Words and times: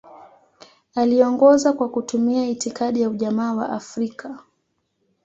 Aliongoza 0.95 1.73
kwa 1.73 1.89
kutumia 1.89 2.47
itikadi 2.49 3.01
ya 3.01 3.09
Ujamaa 3.09 3.53
wa 3.53 3.69
Afrika. 3.69 4.39